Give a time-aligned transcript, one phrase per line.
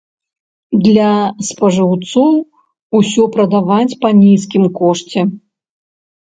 [0.85, 1.09] Для
[1.49, 2.33] спажыўцоў
[3.01, 5.21] усё прадаваць па нізкім кошце.